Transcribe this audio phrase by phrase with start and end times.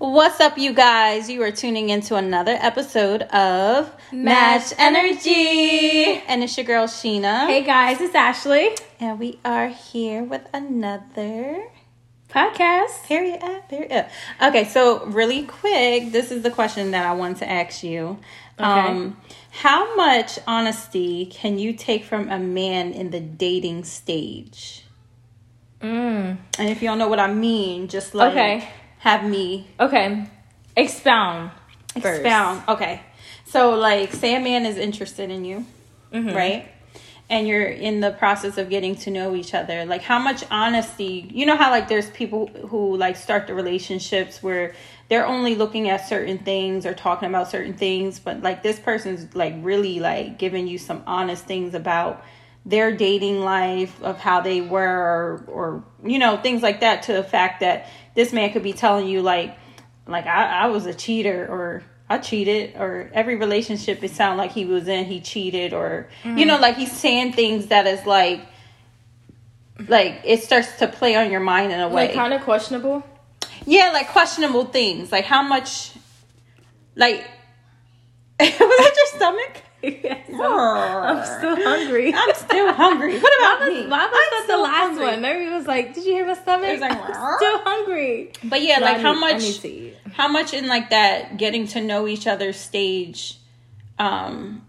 [0.00, 1.28] What's up, you guys?
[1.28, 6.22] You are tuning into another episode of Match Energy.
[6.26, 7.46] And it's your girl, Sheena.
[7.46, 8.70] Hey guys, it's Ashley.
[8.98, 11.64] And we are here with another
[12.30, 13.04] Podcast.
[13.04, 13.42] period.
[13.68, 14.06] Period.
[14.42, 18.18] Okay, so really quick, this is the question that I want to ask you.
[18.58, 19.18] Um,
[19.50, 24.86] how much honesty can you take from a man in the dating stage?
[25.82, 26.38] Mm.
[26.58, 28.68] And if you don't know what I mean, just like Okay.
[29.00, 30.26] Have me Okay.
[30.76, 31.50] Expound.
[32.00, 32.20] first.
[32.20, 32.62] expound.
[32.68, 33.00] Okay.
[33.46, 35.66] So like say a man is interested in you,
[36.12, 36.34] Mhm.
[36.34, 36.68] right?
[37.28, 39.84] And you're in the process of getting to know each other.
[39.84, 44.42] Like how much honesty, you know how like there's people who like start the relationships
[44.42, 44.74] where
[45.08, 49.34] they're only looking at certain things or talking about certain things, but like this person's
[49.34, 52.24] like really like giving you some honest things about
[52.66, 57.12] their dating life of how they were or, or you know things like that to
[57.12, 57.86] the fact that
[58.20, 59.56] this man could be telling you like
[60.06, 64.52] like I, I was a cheater or I cheated or every relationship it sounded like
[64.52, 66.60] he was in he cheated or you know mm.
[66.60, 68.42] like he's saying things that is like
[69.88, 73.02] like it starts to play on your mind in a way Like kind of questionable.
[73.64, 75.92] yeah like questionable things like how much
[76.96, 77.20] like
[78.40, 82.12] was that your stomach yes, I'm, I'm still hungry.
[82.14, 84.04] I'm still hungry what about me why
[84.36, 85.06] was the last hungry.
[85.06, 85.20] one?
[85.22, 86.68] Maybe was like, did you hear my stomach?
[86.68, 88.32] It was like, I'm still hungry.
[88.44, 89.94] but yeah like I how need- much I need to eat.
[90.12, 93.38] how much in like that getting to know each other stage
[93.98, 94.64] um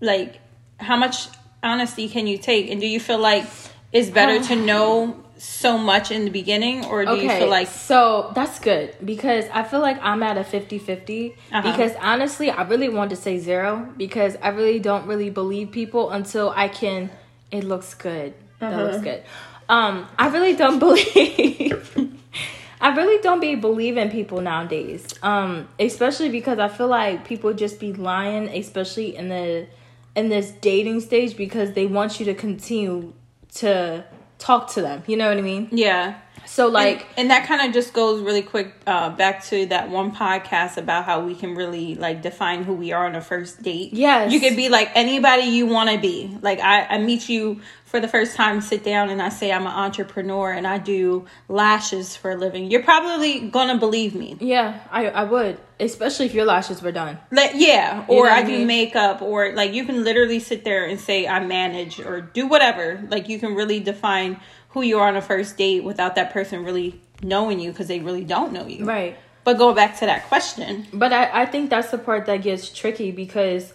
[0.00, 0.40] like
[0.78, 1.28] how much
[1.62, 3.44] honesty can you take and do you feel like
[3.92, 8.30] it's better to know so much in the beginning or do you feel like so
[8.34, 11.34] that's good because I feel like I'm at a 50 50.
[11.52, 11.62] Uh-huh.
[11.70, 16.10] Because honestly, I really want to say zero because I really don't really believe people
[16.10, 17.10] until I can.
[17.50, 18.34] It looks good.
[18.70, 18.84] That Uh-huh.
[18.92, 19.22] looks good.
[19.68, 22.10] Um, I really don't believe.
[22.80, 25.06] I really don't be believing people nowadays.
[25.22, 29.66] Um, especially because I feel like people just be lying, especially in the
[30.14, 33.12] in this dating stage because they want you to continue
[33.54, 34.04] to
[34.38, 35.02] talk to them.
[35.06, 35.68] You know what I mean?
[35.72, 39.66] yeah So like and, and that kind of just goes really quick uh, back to
[39.66, 43.20] that one podcast about how we can really like define who we are on a
[43.20, 43.92] first date.
[43.92, 44.32] Yes.
[44.32, 46.36] you could be like anybody you want to be.
[46.42, 49.66] Like I, I meet you for the first time, sit down, and I say I'm
[49.66, 52.70] an entrepreneur and I do lashes for a living.
[52.70, 54.36] You're probably gonna believe me.
[54.40, 57.18] Yeah, I, I would, especially if your lashes were done.
[57.30, 60.40] Like yeah, You or know what I I do makeup, or like you can literally
[60.40, 63.00] sit there and say I manage or do whatever.
[63.08, 64.40] Like you can really define
[64.74, 68.00] who you are on a first date without that person really knowing you because they
[68.00, 68.84] really don't know you.
[68.84, 69.16] Right.
[69.44, 72.68] But going back to that question, But I, I think that's the part that gets
[72.70, 73.72] tricky because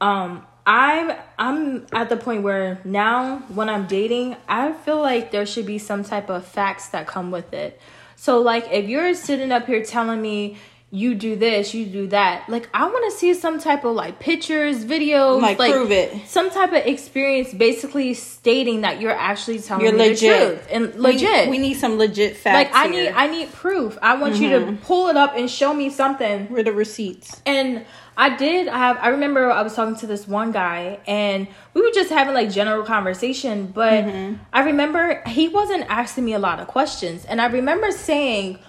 [0.00, 5.46] um I'm I'm at the point where now when I'm dating, I feel like there
[5.46, 7.80] should be some type of facts that come with it.
[8.16, 10.58] So like if you're sitting up here telling me
[10.90, 14.20] you do this, you do that, like I want to see some type of like
[14.20, 16.28] pictures, videos, Like, prove it.
[16.28, 20.40] some type of experience, basically stating that you're actually telling You're me legit.
[20.40, 21.46] the truth and legit.
[21.46, 22.72] we, we need some legit facts.
[22.72, 23.10] like I here.
[23.10, 23.98] need I need proof.
[24.00, 24.76] I want you to mm-hmm.
[24.76, 26.46] pull it up and show me something.
[26.46, 27.42] Where the receipts?
[27.44, 27.84] And
[28.16, 31.82] I did I have I remember I was talking to this one guy and we
[31.82, 34.36] were just having like general conversation, but mm-hmm.
[34.52, 37.24] I remember he wasn't asking me a lot of questions.
[37.24, 38.60] And I remember saying,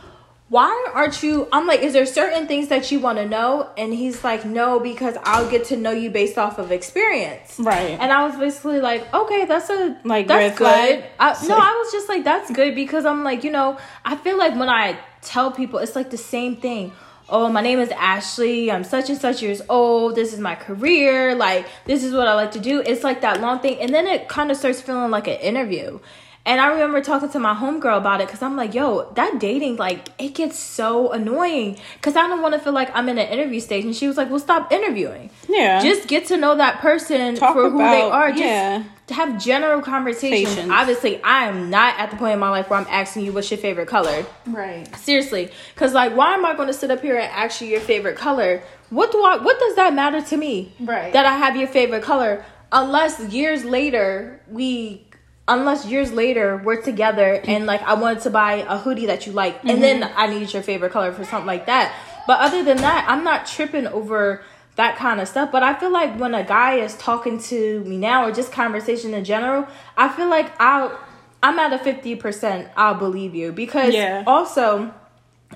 [0.49, 3.69] why aren't you I'm like, is there certain things that you want to know?
[3.77, 7.59] And he's like, no, because I'll get to know you based off of experience.
[7.59, 7.97] Right.
[7.99, 11.03] And I was basically like, okay, that's a Like, that's good.
[11.19, 14.37] I, no, I was just like, that's good because I'm like, you know, I feel
[14.37, 16.93] like when I tell people, it's like the same thing.
[17.29, 18.71] Oh, my name is Ashley.
[18.71, 20.15] I'm such and such years old.
[20.15, 21.35] This is my career.
[21.35, 22.79] Like, this is what I like to do.
[22.79, 23.81] It's like that long thing.
[23.81, 25.99] And then it kind of starts feeling like an interview.
[26.47, 29.75] And I remember talking to my homegirl about it because I'm like, yo, that dating,
[29.75, 33.27] like, it gets so annoying because I don't want to feel like I'm in an
[33.27, 33.83] interview stage.
[33.83, 35.29] And she was like, well, stop interviewing.
[35.49, 35.83] Yeah.
[35.83, 38.29] Just get to know that person Talk for who they are.
[38.29, 38.83] Just yeah.
[39.07, 40.55] to have general conversations.
[40.55, 40.71] Patience.
[40.71, 43.51] Obviously, I am not at the point in my life where I'm asking you what's
[43.51, 44.25] your favorite color.
[44.45, 44.87] right.
[44.95, 47.81] Seriously, because like, why am I going to sit up here and ask you your
[47.81, 48.63] favorite color?
[48.89, 49.35] What do I?
[49.35, 50.71] What does that matter to me?
[50.79, 51.11] Right.
[51.11, 55.03] That I have your favorite color, unless years later we.
[55.49, 59.31] Unless years later we're together and like I wanted to buy a hoodie that you
[59.31, 60.19] like and then mm-hmm.
[60.19, 61.95] I need your favorite color for something like that.
[62.27, 64.43] But other than that, I'm not tripping over
[64.75, 65.51] that kind of stuff.
[65.51, 69.13] But I feel like when a guy is talking to me now or just conversation
[69.13, 70.99] in general, I feel like I'll
[71.41, 73.51] I'm at a fifty percent I'll believe you.
[73.53, 74.23] Because Yeah.
[74.27, 74.93] also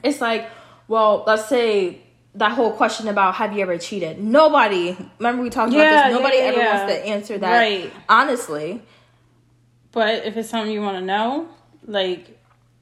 [0.03, 0.49] it's like,
[0.87, 2.01] well, let's say
[2.35, 4.23] that whole question about have you ever cheated?
[4.23, 7.91] Nobody remember we talked Yeah, about this, nobody yeah, ever wants to answer that Right.
[8.07, 8.81] honestly.
[9.91, 11.49] But if it's something you want to know,
[11.85, 12.37] like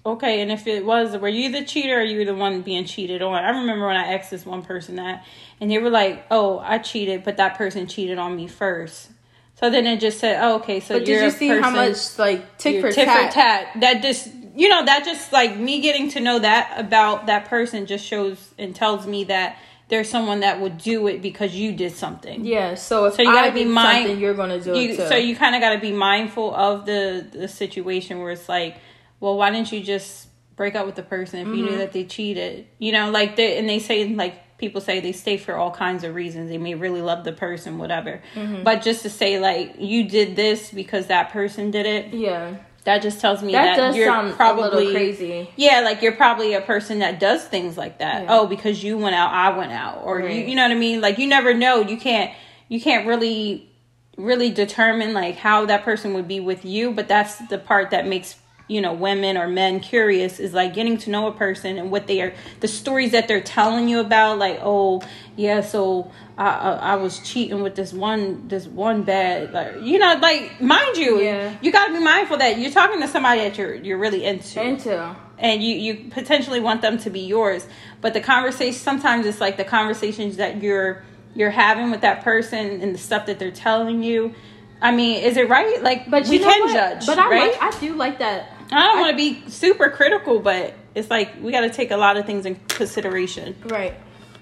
[0.05, 2.85] okay, and if it was, were you the cheater or you were the one being
[2.85, 3.43] cheated on?
[3.43, 5.25] I remember when I asked this one person that,
[5.59, 9.09] and they were like, "Oh, I cheated, but that person cheated on me first.
[9.55, 12.17] So then it just said, "Oh, okay." So But did you see person, how much
[12.17, 13.27] like tick for tit tat?
[13.27, 13.67] for tat.
[13.81, 17.85] That just you know that just like me getting to know that about that person
[17.85, 19.57] just shows and tells me that
[19.89, 22.45] there's someone that would do it because you did something.
[22.45, 22.75] Yeah.
[22.75, 25.07] So if So you gotta be did mind- something, you're gonna do You, it too.
[25.07, 28.77] so you kind of got to be mindful of the the situation where it's like,
[29.19, 31.65] well, why didn't you just break up with the person if you Mm-hmm.
[31.65, 32.67] knew that they cheated?
[32.77, 36.03] You know, like they and they say like people say they stay for all kinds
[36.03, 36.49] of reasons.
[36.49, 38.21] They may really love the person, whatever.
[38.35, 38.63] Mm-hmm.
[38.63, 42.57] But just to say like you did this because that person did it, yeah.
[42.89, 45.47] That just tells me That that, you're probably crazy.
[45.55, 48.23] Yeah, like you're probably a person that does things like that.
[48.23, 48.27] Yeah.
[48.31, 50.99] Oh, because you went out, I went out, or you, you know what I mean.
[50.99, 51.81] Like you never know.
[51.81, 52.33] You can't
[52.67, 53.69] you can't really
[54.17, 56.89] really determine like how that person would be with you.
[56.91, 58.37] But that's the part that makes
[58.69, 62.07] you know women or men curious is like getting to know a person and what
[62.07, 65.01] they are the stories that they're telling you about like oh
[65.35, 69.97] yeah so i i, I was cheating with this one this one bad like you
[69.97, 71.57] know like mind you Yeah.
[71.61, 74.61] you got to be mindful that you're talking to somebody that you're you're really into
[74.63, 75.15] Into.
[75.39, 77.65] and you you potentially want them to be yours
[78.01, 81.03] but the conversation sometimes it's like the conversations that you're
[81.35, 84.33] you're having with that person and the stuff that they're telling you
[84.81, 86.73] i mean is it right like But you know can what?
[86.73, 88.53] judge But I right like, I do like that.
[88.71, 91.97] I don't want to be super critical, but it's like we got to take a
[91.97, 93.55] lot of things in consideration.
[93.65, 93.95] Right.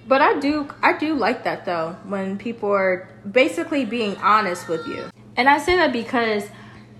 [0.08, 4.88] But I do I do like that though when people are basically being honest with
[4.88, 5.10] you.
[5.36, 6.46] And I say that because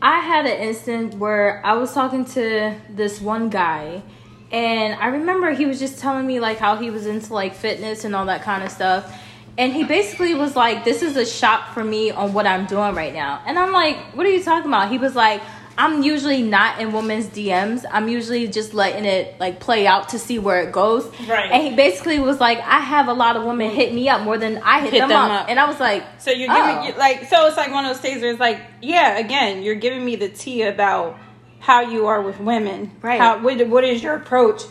[0.02, 4.04] I had an instant where I was talking to this one guy
[4.52, 8.04] and I remember he was just telling me like how he was into like fitness
[8.06, 9.14] and all that kind of stuff.
[9.58, 12.94] And he basically was like, This is a shock for me on what I'm doing
[12.96, 13.42] right now.
[13.46, 14.92] And I'm like, What are you talking about?
[14.92, 15.42] He was like,
[15.78, 17.86] I'm usually not in women's DMs.
[17.92, 21.06] I'm usually just letting it like play out to see where it goes.
[21.28, 21.52] Right.
[21.52, 24.38] And he basically was like, I have a lot of women hit me up more
[24.38, 25.42] than I hit, Hit them, them up.
[25.44, 25.50] up.
[25.50, 26.56] And I was like, So you're oh.
[26.56, 29.62] giving you like so it's like one of those things where it's like yeah again
[29.62, 31.18] you're giving me the tea about
[31.60, 33.20] how you are with women Right.
[33.20, 34.64] how what, what is your approach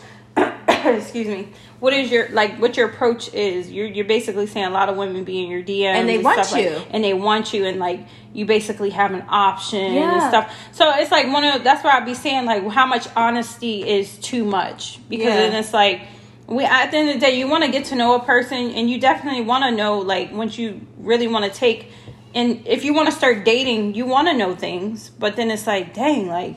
[0.95, 1.49] excuse me.
[1.79, 3.71] What is your like what your approach is?
[3.71, 6.43] You're you're basically saying a lot of women be in your DMs And they want
[6.43, 6.81] stuff like- you.
[6.91, 8.01] and they want you and like
[8.33, 10.53] you basically have an option and stuff.
[10.71, 14.17] So it's like one of that's why I'd be saying like how much honesty is
[14.17, 14.99] too much.
[15.09, 15.35] Because Yeah.
[15.37, 16.01] then it's like
[16.47, 18.71] we at the end of the day you want to get to know a person
[18.71, 21.91] and you definitely want to know like once you really want to take
[22.33, 25.09] and if you want to start dating you want to know things.
[25.09, 26.55] But then it's like dang like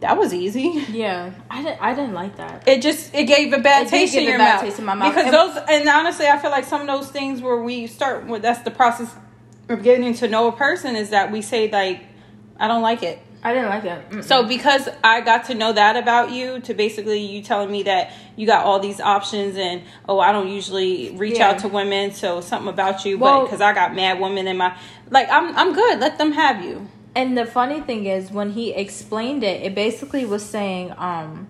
[0.00, 1.32] that was easy Yeah.
[1.50, 2.66] I didn't I didn't like that.
[2.68, 4.84] it just it gave a bad It taste in a your bad mouth taste in
[4.84, 5.14] my mouth.
[5.14, 8.26] because And- those and honestly i feel like some of those things where we start
[8.26, 9.14] with that's the process
[9.68, 12.02] of getting to know a person is that we say like
[12.58, 14.08] i don't like it I didn't like it.
[14.10, 14.24] Mm-mm.
[14.24, 18.10] so because I got to know that about you, to basically you telling me that
[18.36, 21.50] you got all these options and oh I don't usually reach Yeah.
[21.50, 24.56] out to women, so something about you, Well- but because I got mad women in
[24.56, 24.74] my
[25.10, 26.00] like I'm I'm good.
[26.00, 26.88] Let them have you.
[27.14, 31.48] And the funny thing is, when he explained it, it basically was saying, um,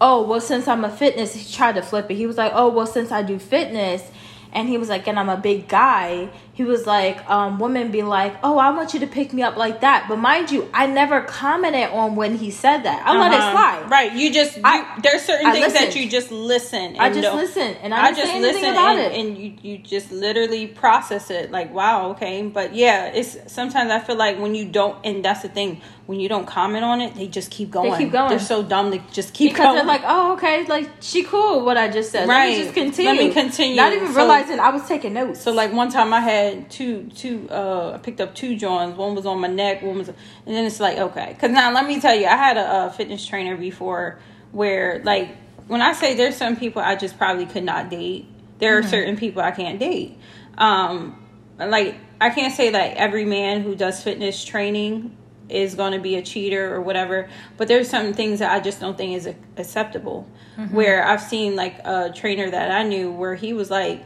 [0.00, 2.14] "Oh, well, since I'm a fitness," he tried to flip it.
[2.14, 4.10] He was like, "Oh, well, since I do fitness."
[4.52, 6.30] And he was like, and I'm a big guy.
[6.58, 9.56] He was like, um, women be like, oh, I want you to pick me up
[9.56, 10.06] like that.
[10.08, 13.06] But mind you, I never commented on when he said that.
[13.06, 13.52] I let it Uh-huh.
[13.52, 13.88] slide.
[13.88, 14.12] Right.
[14.12, 16.96] You just you, I- there's certain I things that you just listen.
[16.96, 19.20] And I just listen, and I say anything about and, it.
[19.20, 24.00] and you you just literally process it like wow okay but yeah it's sometimes I
[24.00, 27.14] feel like when you don't and that's the thing when you don't comment on it
[27.14, 28.30] they just keep going They keep going.
[28.30, 31.64] they're so dumb they just keep because going they're like, oh, okay, like she cool.
[31.64, 32.56] What I just said, Let Right.
[32.56, 33.10] me just continue.
[33.12, 33.76] Let me continue.
[33.76, 35.40] Not even So- realizing I was taking notes.
[35.40, 38.96] So like one time I had two two uh I picked up two joints.
[38.96, 41.36] One was on my neck, one was and then it's like okay.
[41.40, 44.18] Cuz now let me tell you, I had a, a fitness trainer before
[44.52, 45.36] where like
[45.66, 48.26] when I say there's some people I just probably could not date.
[48.58, 50.18] There are certain people I can't date.
[50.56, 51.24] Um
[51.58, 55.16] like I can't say that every man who does fitness training
[55.48, 58.80] is going to be a cheater or whatever, but there's some things that I just
[58.80, 59.26] don't think is
[59.56, 60.28] acceptable.
[60.74, 64.02] Where I've seen like a trainer that I knew where he was like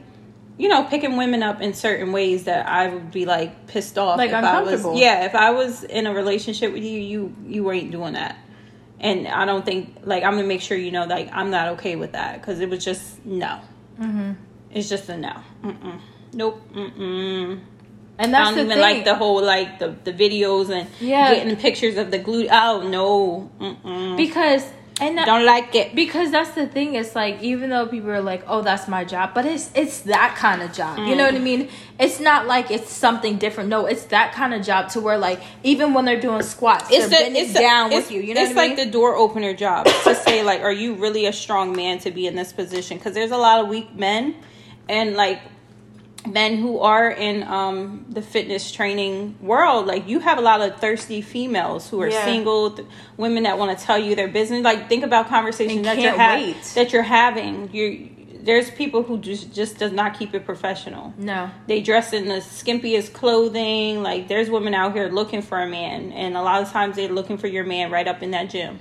[0.58, 4.18] you know, picking women up in certain ways that I would be like pissed off.
[4.18, 5.00] Like if I was, uncomfortable.
[5.00, 8.36] yeah, if I was in a relationship with you, you you ain't doing that.
[9.00, 11.96] And I don't think like I'm gonna make sure you know like I'm not okay
[11.96, 13.60] with that because it was just no.
[13.98, 14.32] Mm-hmm.
[14.72, 15.34] It's just a no.
[15.64, 16.00] Mm-mm.
[16.34, 16.62] Nope.
[16.72, 17.60] Mm-mm.
[18.18, 18.80] and I don't the even thing.
[18.80, 21.34] like the whole like the the videos and Yeah.
[21.34, 22.48] getting pictures of the glute.
[22.52, 23.50] Oh no.
[23.60, 24.16] Mm-mm.
[24.16, 24.64] because
[25.02, 26.94] and don't like it because that's the thing.
[26.94, 30.36] It's like even though people are like, "Oh, that's my job," but it's it's that
[30.36, 30.98] kind of job.
[30.98, 31.08] Mm.
[31.08, 31.42] You know what I mm.
[31.42, 31.68] mean?
[31.98, 33.68] It's not like it's something different.
[33.68, 37.08] No, it's that kind of job to where like even when they're doing squats, it's
[37.08, 38.20] they're the, bending down with you.
[38.20, 38.86] You know, it's like mean?
[38.86, 42.26] the door opener job to say like, "Are you really a strong man to be
[42.26, 44.36] in this position?" Because there's a lot of weak men,
[44.88, 45.40] and like
[46.26, 50.76] men who are in um, the fitness training world like you have a lot of
[50.80, 52.24] thirsty females who are yeah.
[52.24, 54.62] single th- women that want to tell you their business.
[54.62, 57.72] Like think about conversations that you're ha- that you're having.
[57.72, 58.10] You
[58.42, 61.14] there's people who just just does not keep it professional.
[61.16, 61.50] No.
[61.66, 64.02] They dress in the skimpiest clothing.
[64.02, 67.08] Like there's women out here looking for a man and a lot of times they're
[67.08, 68.78] looking for your man right up in that gym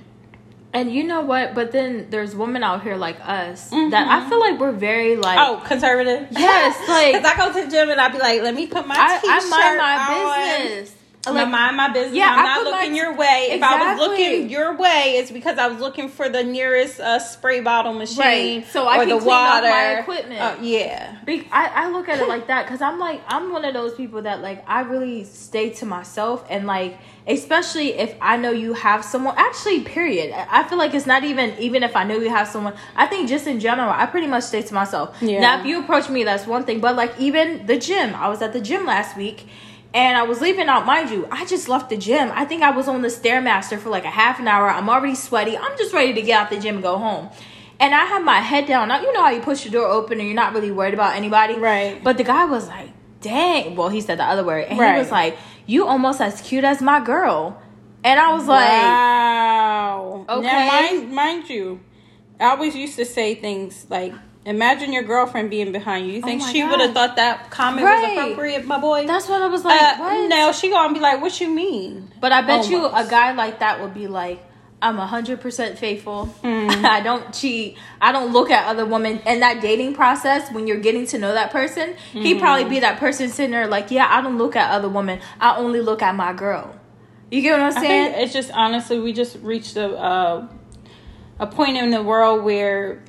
[0.74, 1.54] and you know what?
[1.54, 3.90] But then there's women out here like us mm-hmm.
[3.90, 6.28] that I feel like we're very like oh conservative.
[6.42, 8.86] Yes, like because I go to the gym and I'd be like, let me put
[8.86, 10.62] my I, t-shirt I mind my on.
[10.62, 10.96] business.
[11.24, 12.16] Like, I mind my business.
[12.16, 13.46] Yeah, I'm not looking my, your way.
[13.50, 13.86] If exactly.
[13.86, 17.60] I was looking your way, it's because I was looking for the nearest uh, spray
[17.60, 18.18] bottle machine,
[18.62, 18.66] right.
[18.66, 19.68] so I or can the clean water.
[19.68, 20.40] my equipment.
[20.40, 23.64] Uh, yeah, Be- I, I look at it like that because I'm like I'm one
[23.64, 28.36] of those people that like I really stay to myself and like especially if I
[28.36, 29.34] know you have someone.
[29.36, 30.32] Actually, period.
[30.32, 32.74] I feel like it's not even even if I know you have someone.
[32.96, 35.16] I think just in general, I pretty much stay to myself.
[35.20, 35.40] Yeah.
[35.40, 36.80] Now, if you approach me, that's one thing.
[36.80, 39.46] But like even the gym, I was at the gym last week.
[39.94, 42.30] And I was leaving out, mind you, I just left the gym.
[42.32, 44.66] I think I was on the Stairmaster for like a half an hour.
[44.70, 45.54] I'm already sweaty.
[45.54, 47.28] I'm just ready to get out the gym and go home.
[47.78, 48.88] And I had my head down.
[48.88, 51.16] Now, you know how you push your door open and you're not really worried about
[51.16, 51.58] anybody?
[51.58, 52.02] Right.
[52.02, 52.88] But the guy was like,
[53.20, 53.76] dang.
[53.76, 54.64] Well, he said the other word.
[54.64, 54.94] And right.
[54.94, 57.60] he was like, you almost as cute as my girl.
[58.04, 60.26] And I was like, wow.
[60.28, 60.42] Okay.
[60.42, 61.80] Now, mind, mind you,
[62.40, 64.12] I always used to say things like,
[64.44, 66.14] imagine your girlfriend being behind you.
[66.14, 68.16] You think oh she would have thought that comment right.
[68.16, 69.06] was appropriate, my boy?
[69.06, 69.80] That's what I was like.
[69.80, 72.12] Uh, no, she gonna be like, what you mean?
[72.20, 72.70] But I bet almost.
[72.70, 74.44] you a guy like that would be like,
[74.80, 76.34] I'm 100% faithful.
[76.42, 76.61] Mm.
[76.90, 77.76] I don't cheat.
[78.00, 79.20] I don't look at other women.
[79.26, 82.22] And that dating process, when you're getting to know that person, mm-hmm.
[82.22, 85.20] he'd probably be that person sitting there like, yeah, I don't look at other women.
[85.40, 86.74] I only look at my girl.
[87.30, 88.14] You get what I'm saying?
[88.16, 90.48] it's just honestly, we just reached a uh,
[91.38, 93.02] a point in the world where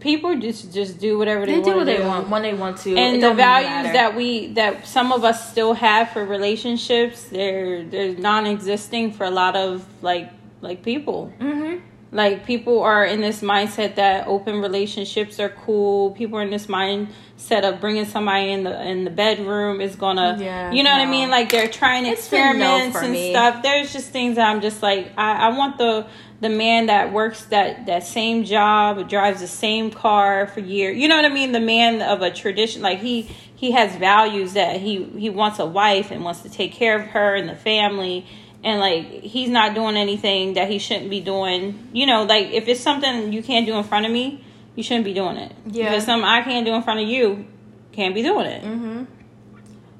[0.00, 2.04] people just just do whatever they, they do what they do.
[2.04, 5.74] want when they want to and the values that we that some of us still
[5.74, 11.32] have for relationships they're they're non-existing for a lot of like like people.
[11.38, 11.84] Mm-hmm.
[12.10, 16.12] Like people are in this mindset that open relationships are cool.
[16.12, 20.38] People are in this mindset of bringing somebody in the in the bedroom is gonna,
[20.40, 20.98] yeah, you know no.
[20.98, 21.28] what I mean?
[21.28, 23.30] Like they're trying it's experiments no and me.
[23.30, 23.62] stuff.
[23.62, 26.06] There's just things that I'm just like I, I want the
[26.40, 30.96] the man that works that that same job, drives the same car for years.
[30.96, 31.52] You know what I mean?
[31.52, 33.22] The man of a tradition, like he
[33.54, 37.08] he has values that he he wants a wife and wants to take care of
[37.08, 38.26] her and the family
[38.64, 41.88] and like he's not doing anything that he shouldn't be doing.
[41.92, 45.04] You know, like if it's something you can't do in front of me, you shouldn't
[45.04, 45.52] be doing it.
[45.66, 45.86] Yeah.
[45.86, 47.46] If it's something I can't do in front of you,
[47.92, 48.62] can't be doing it.
[48.62, 49.04] Mm-hmm.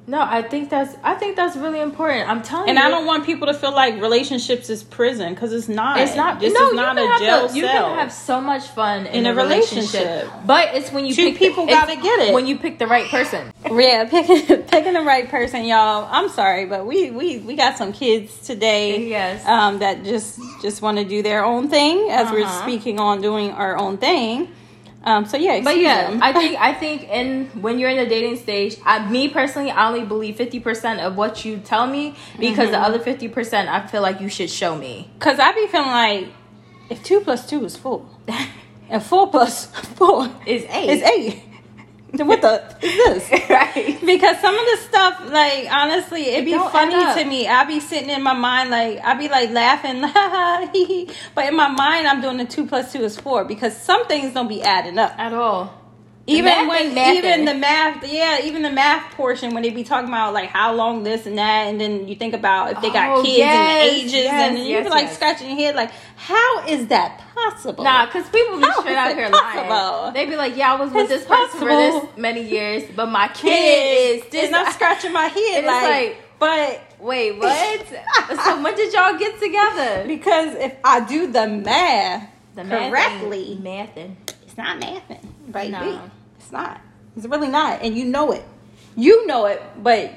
[0.09, 2.31] No, I think that's I think that's really important.
[2.31, 2.83] I'm telling and you.
[2.83, 6.01] And I don't want people to feel like relationships is prison because it's not.
[6.01, 6.41] It's not.
[6.41, 9.27] This no, is not a jail to, You can have so much fun in, in
[9.27, 10.01] a, relationship.
[10.01, 10.47] relationship.
[10.47, 13.07] but it's when you two people the, gotta get it when you pick the right
[13.11, 13.53] person.
[13.71, 16.09] yeah, picking picking the right person, y'all.
[16.11, 19.09] I'm sorry, but we we we got some kids today.
[19.09, 19.45] Yes.
[19.45, 22.35] Um, that just just want to do their own thing as uh-huh.
[22.35, 24.55] we're speaking on doing our own thing.
[25.05, 26.23] Um, so yeah, but yeah, them.
[26.23, 29.89] I think I think in when you're in the dating stage, I, me personally, I
[29.89, 32.73] only believe fifty percent of what you tell me because mm-hmm.
[32.73, 35.11] the other fifty percent, I feel like you should show me.
[35.19, 36.29] Cause I be feeling like
[36.91, 38.07] if two plus two is four,
[38.91, 41.43] and four plus four is eight, is eight
[42.13, 43.51] what the is this?
[43.51, 43.99] right.
[44.05, 47.47] Because some of the stuff, like honestly, it'd be funny to me.
[47.47, 50.01] I'd be sitting in my mind, like I'd be like laughing,
[51.35, 54.33] but in my mind, I'm doing the two plus two is four because some things
[54.33, 55.78] don't be adding up at all
[56.29, 60.35] even when even the math yeah even the math portion when they be talking about
[60.35, 63.23] like how long this and that and then you think about if they got oh,
[63.23, 65.15] kids yes, and the ages yes, and you be like yes.
[65.15, 69.15] scratching your head like how is that possible nah because people be how straight out
[69.15, 69.69] here possible?
[69.69, 72.85] lying they be like yeah I was with it's this person for this many years
[72.95, 77.87] but my kid is this I'm scratching my head like, like but wait what
[78.45, 84.17] so when did y'all get together because if I do the math the correctly mathing
[84.43, 85.71] it's not mathing baby.
[85.71, 86.11] No.
[86.49, 86.81] It's not.
[87.15, 88.43] It's really not, and you know it.
[88.97, 90.15] You know it, but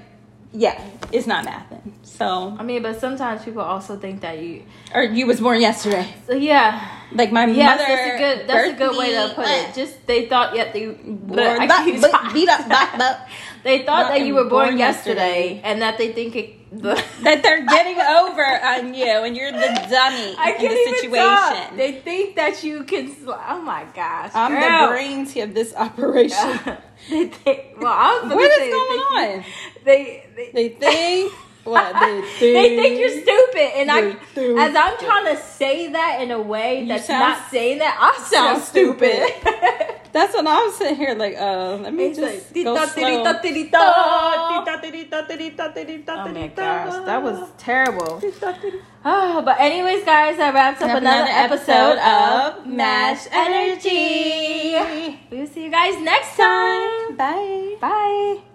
[0.54, 2.00] yeah, it's not nothing.
[2.04, 4.64] So I mean, but sometimes people also think that you
[4.96, 6.08] or you was born yesterday.
[6.28, 7.84] So yeah, like my yes, mother.
[7.84, 8.48] That's a good.
[8.48, 9.76] That's a good way to put it.
[9.76, 13.28] Just they thought yet they born, but, but, beat up,
[13.64, 16.94] they thought that you were born, born yesterday, yesterday, and that they think it the
[17.24, 21.78] that they're getting over on you and you're the dummy I in the situation.
[21.78, 23.14] They think that you can.
[23.14, 24.88] Sl- oh my gosh, I'm girl.
[24.88, 26.60] the brains of this operation.
[27.10, 27.78] they think.
[27.78, 29.46] Well, I was gonna say going they on?
[29.84, 32.40] They they, They think what they think.
[32.40, 34.60] they think you're stupid, and I, stupid.
[34.60, 38.62] as I'm trying to say that in a way that's not saying that, I sound
[38.62, 39.30] stupid.
[39.42, 39.88] stupid.
[40.14, 43.24] That's when I'm sitting here like, uh, let me It's just like, go slow.
[43.24, 43.78] tita, tita."
[46.12, 48.22] Oh my gosh, that was terrible.
[49.06, 54.76] Oh, but anyways, guys, that wraps up another, another episode, of Match Energy.
[54.76, 55.20] Energy.
[55.32, 57.16] We'll see you guys next time.
[57.16, 57.78] Bye.
[57.80, 58.51] Bye.